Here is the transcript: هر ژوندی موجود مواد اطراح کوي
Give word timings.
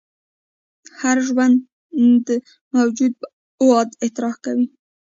هر 1.01 1.17
ژوندی 1.27 2.37
موجود 2.73 3.13
مواد 3.59 3.89
اطراح 4.05 4.35
کوي 4.43 4.65